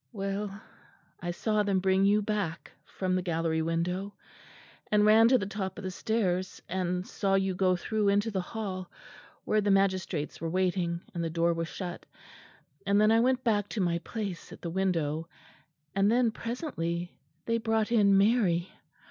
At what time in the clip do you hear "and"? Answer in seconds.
4.91-5.05, 6.67-7.05, 11.13-11.23, 12.83-12.99, 15.93-16.11